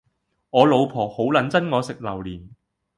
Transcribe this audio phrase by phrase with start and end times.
[0.49, 2.49] 我老婆好撚憎我食榴槤